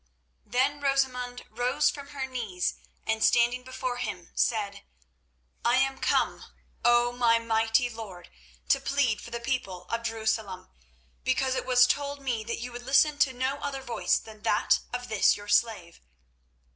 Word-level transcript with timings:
Then 0.47 0.81
Rosamund 0.81 1.45
rose 1.47 1.91
from 1.91 2.07
her 2.07 2.25
knees, 2.25 2.73
and, 3.05 3.23
standing 3.23 3.63
before 3.63 3.97
him, 3.97 4.31
said: 4.33 4.81
"I 5.63 5.75
am 5.75 5.99
come, 5.99 6.43
O 6.83 7.11
my 7.11 7.37
mighty 7.37 7.87
lord, 7.87 8.31
to 8.69 8.79
plead 8.79 9.21
for 9.21 9.29
the 9.29 9.39
people 9.39 9.83
of 9.91 10.01
Jerusalem, 10.01 10.69
because 11.23 11.53
it 11.53 11.67
was 11.67 11.85
told 11.85 12.19
me 12.19 12.43
that 12.45 12.57
you 12.57 12.71
would 12.71 12.81
listen 12.81 13.19
to 13.19 13.31
no 13.31 13.59
other 13.59 13.83
voice 13.83 14.17
than 14.17 14.41
that 14.41 14.79
of 14.91 15.07
this 15.07 15.37
your 15.37 15.47
slave. 15.47 15.99